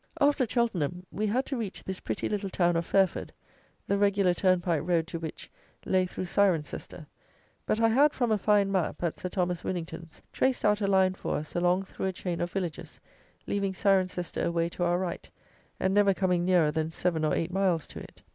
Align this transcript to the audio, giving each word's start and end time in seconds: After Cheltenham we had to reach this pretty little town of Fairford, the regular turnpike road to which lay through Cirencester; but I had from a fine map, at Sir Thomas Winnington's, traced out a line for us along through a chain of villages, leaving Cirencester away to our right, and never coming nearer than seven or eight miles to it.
After 0.19 0.47
Cheltenham 0.47 1.05
we 1.11 1.27
had 1.27 1.45
to 1.45 1.57
reach 1.57 1.83
this 1.83 1.99
pretty 1.99 2.27
little 2.27 2.49
town 2.49 2.75
of 2.75 2.87
Fairford, 2.87 3.31
the 3.85 3.99
regular 3.99 4.33
turnpike 4.33 4.81
road 4.83 5.05
to 5.05 5.19
which 5.19 5.51
lay 5.85 6.07
through 6.07 6.25
Cirencester; 6.25 7.05
but 7.67 7.79
I 7.79 7.87
had 7.89 8.11
from 8.11 8.31
a 8.31 8.37
fine 8.39 8.71
map, 8.71 9.03
at 9.03 9.15
Sir 9.17 9.29
Thomas 9.29 9.63
Winnington's, 9.63 10.23
traced 10.33 10.65
out 10.65 10.81
a 10.81 10.87
line 10.87 11.13
for 11.13 11.35
us 11.35 11.53
along 11.55 11.83
through 11.83 12.07
a 12.07 12.13
chain 12.13 12.41
of 12.41 12.49
villages, 12.51 12.99
leaving 13.45 13.75
Cirencester 13.75 14.43
away 14.43 14.69
to 14.69 14.83
our 14.83 14.97
right, 14.97 15.29
and 15.79 15.93
never 15.93 16.15
coming 16.15 16.43
nearer 16.43 16.71
than 16.71 16.89
seven 16.89 17.23
or 17.23 17.35
eight 17.35 17.51
miles 17.51 17.85
to 17.85 17.99
it. 17.99 18.23